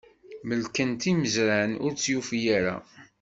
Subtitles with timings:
[0.47, 2.75] Mellken-t imezran, ur tt-yufi ara.